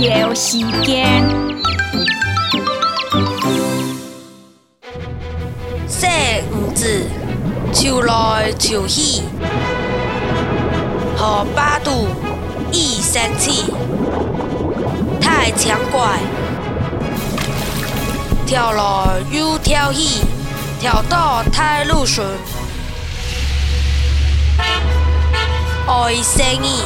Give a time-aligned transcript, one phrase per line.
[0.00, 1.22] 游时间。
[5.86, 6.08] 说
[6.52, 7.06] 五字，
[7.70, 9.20] 秋来秋去，
[11.18, 12.08] 和八度
[12.72, 13.74] 一生气，
[15.20, 16.18] 太强怪，
[18.46, 20.24] 跳来又跳去，
[20.80, 22.26] 跳到太路顺，
[25.86, 26.84] 爱生意。